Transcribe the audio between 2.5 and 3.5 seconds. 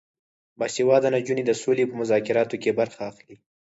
کې برخه اخلي.